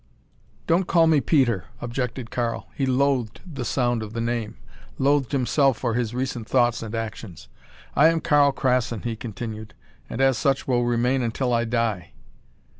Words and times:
"Don't 0.65 0.87
call 0.87 1.05
me 1.05 1.21
Peter," 1.21 1.65
objected 1.79 2.31
Karl. 2.31 2.67
He 2.73 2.87
loathed 2.87 3.39
the 3.45 3.63
sound 3.63 4.01
of 4.01 4.13
the 4.13 4.19
name; 4.19 4.57
loathed 4.97 5.31
himself 5.31 5.77
for 5.77 5.93
his 5.93 6.15
recent 6.15 6.49
thoughts 6.49 6.81
and 6.81 6.95
actions. 6.95 7.49
"I 7.95 8.07
am 8.07 8.19
Karl 8.19 8.51
Krassin," 8.51 9.03
he 9.03 9.15
continued, 9.15 9.75
"and 10.09 10.19
as 10.19 10.39
such 10.39 10.67
will 10.67 10.85
remain 10.85 11.21
until 11.21 11.53
I 11.53 11.65
die." 11.65 12.13